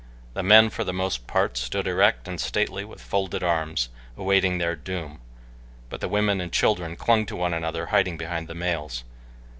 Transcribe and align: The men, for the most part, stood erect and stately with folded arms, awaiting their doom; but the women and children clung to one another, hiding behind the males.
The 0.33 0.41
men, 0.41 0.71
for 0.71 0.83
the 0.83 0.93
most 0.95 1.27
part, 1.27 1.57
stood 1.57 1.85
erect 1.85 2.27
and 2.27 2.41
stately 2.41 2.83
with 2.83 2.99
folded 2.99 3.43
arms, 3.43 3.89
awaiting 4.17 4.57
their 4.57 4.75
doom; 4.75 5.21
but 5.91 6.01
the 6.01 6.09
women 6.09 6.41
and 6.41 6.51
children 6.51 6.95
clung 6.95 7.23
to 7.27 7.35
one 7.35 7.53
another, 7.53 7.85
hiding 7.93 8.17
behind 8.17 8.47
the 8.47 8.55
males. 8.55 9.03